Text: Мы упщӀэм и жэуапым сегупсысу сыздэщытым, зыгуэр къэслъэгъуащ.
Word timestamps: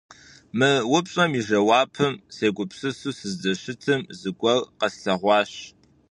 Мы 0.57 0.71
упщӀэм 0.95 1.31
и 1.39 1.41
жэуапым 1.47 2.13
сегупсысу 2.35 3.11
сыздэщытым, 3.19 4.01
зыгуэр 4.19 4.59
къэслъэгъуащ. 4.79 5.51